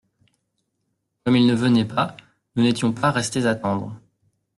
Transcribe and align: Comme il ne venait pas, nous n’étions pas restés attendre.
Comme 1.23 1.35
il 1.35 1.45
ne 1.45 1.53
venait 1.53 1.85
pas, 1.85 2.17
nous 2.55 2.63
n’étions 2.63 2.91
pas 2.91 3.11
restés 3.11 3.45
attendre. 3.45 4.01